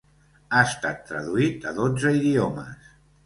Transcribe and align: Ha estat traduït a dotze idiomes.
Ha 0.51 0.61
estat 0.69 1.03
traduït 1.09 1.69
a 1.71 1.75
dotze 1.81 2.17
idiomes. 2.21 2.89